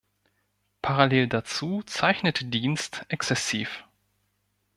Parallel 0.81 1.27
dazu 1.27 1.83
zeichnete 1.85 2.45
Dienst 2.45 3.05
exzessiv. 3.09 3.83